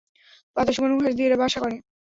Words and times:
পাতা, 0.55 0.71
শুকনো 0.71 0.95
ঘাস 0.99 1.13
দিয়ে 1.15 1.27
এরা 1.29 1.37
বাসা 1.37 1.59
করে। 1.63 1.75